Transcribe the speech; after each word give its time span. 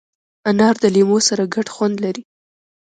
انار 0.49 0.75
د 0.83 0.85
لیمو 0.95 1.17
سره 1.27 1.43
ګډ 1.55 1.67
خوند 1.75 1.95
لري. 2.05 2.21